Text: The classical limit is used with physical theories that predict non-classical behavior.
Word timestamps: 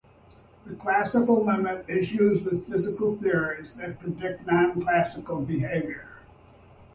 The 0.65 0.73
classical 0.77 1.45
limit 1.45 1.85
is 1.87 2.11
used 2.11 2.43
with 2.43 2.67
physical 2.67 3.17
theories 3.17 3.75
that 3.75 3.99
predict 3.99 4.47
non-classical 4.47 5.41
behavior. 5.41 6.09